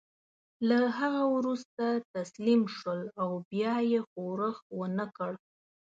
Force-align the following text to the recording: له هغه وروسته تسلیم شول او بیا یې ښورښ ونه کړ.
له 0.67 0.79
هغه 0.99 1.23
وروسته 1.35 1.83
تسلیم 2.15 2.61
شول 2.77 3.01
او 3.21 3.29
بیا 3.49 3.75
یې 3.91 3.99
ښورښ 4.09 4.57
ونه 4.77 5.05
کړ. 5.17 5.31